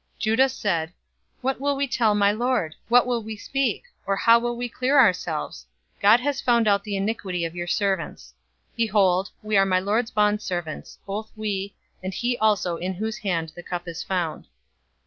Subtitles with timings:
[0.15, 0.93] 044:016 Judah said,
[1.41, 2.73] "What will we tell my lord?
[2.87, 3.83] What will we speak?
[4.07, 5.67] Or how will we clear ourselves?
[6.01, 8.33] God has found out the iniquity of your servants.
[8.75, 13.61] Behold, we are my lord's bondservants, both we, and he also in whose hand the
[13.61, 14.47] cup is found."